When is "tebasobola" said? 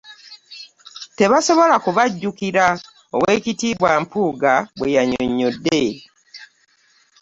1.17-1.75